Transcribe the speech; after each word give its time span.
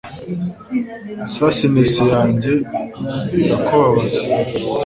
Sassiness 1.35 1.93
yanjye 2.13 2.53
irakubabaza 3.41 4.21